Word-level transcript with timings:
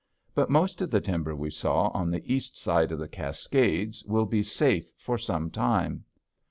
But 0.33 0.49
most 0.49 0.81
of 0.81 0.89
the 0.89 0.99
timber 0.99 1.35
we 1.35 1.51
saw 1.51 1.89
on 1.89 2.09
the 2.09 2.23
east 2.33 2.57
side 2.57 2.91
of 2.91 2.97
the 2.97 3.07
Cascades 3.07 4.03
will 4.05 4.25
be 4.25 4.41
safe 4.41 4.91
for 4.97 5.19
some 5.19 5.51
time. 5.51 6.05